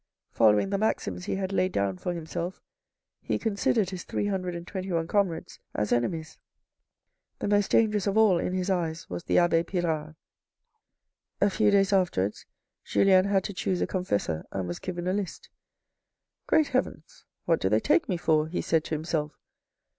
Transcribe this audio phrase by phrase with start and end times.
[0.31, 2.59] Following the maxims he had laid down for himself,
[3.21, 6.39] he considered his three hundred and twenty one comrades as enemies.
[7.37, 10.15] The most dangerous of all in his eyes was the abbe Pirard.
[11.39, 12.47] A few days afterwards
[12.83, 15.49] Julien had to choose a confessor, and was given a list."
[16.47, 17.25] Great heavens!
[17.45, 19.37] what do they take me for?" he said to himself.